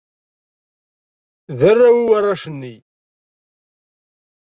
D 1.59 1.59
arraw-iw 1.71 2.07
warrac-nni. 2.09 2.75